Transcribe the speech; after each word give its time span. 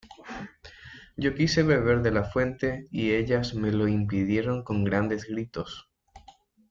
yo 1.15 1.35
quise 1.35 1.61
beber 1.61 2.01
de 2.01 2.09
la 2.09 2.23
fuente, 2.23 2.87
y 2.89 3.11
ellas 3.11 3.53
me 3.53 3.71
lo 3.71 3.87
impidieron 3.87 4.63
con 4.63 4.83
grandes 4.83 5.25
gritos: 5.25 5.91